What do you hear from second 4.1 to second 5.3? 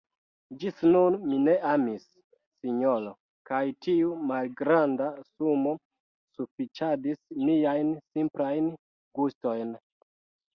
malgranda